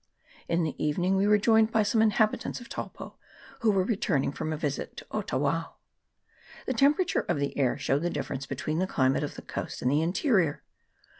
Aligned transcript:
In 0.49 0.63
the 0.63 0.73
evening 0.83 1.15
we 1.15 1.27
were 1.27 1.37
joined 1.37 1.69
by 1.71 1.83
some 1.83 2.01
inhabitants 2.01 2.59
of 2.59 2.67
Taupo, 2.67 3.17
who 3.59 3.69
were 3.69 3.83
returning 3.83 4.31
from 4.31 4.51
a 4.51 4.57
visit 4.57 4.97
to 4.97 5.05
Otawao. 5.11 5.73
The 6.65 6.73
temperature 6.73 7.21
of 7.29 7.37
the 7.37 7.55
air 7.55 7.77
showed 7.77 8.01
the 8.01 8.09
difference 8.09 8.47
between 8.47 8.79
the 8.79 8.87
climate 8.87 9.21
of 9.21 9.35
the 9.35 9.43
coast 9.43 9.79
and 9.83 9.91
the 9.91 10.01
interior. 10.01 10.63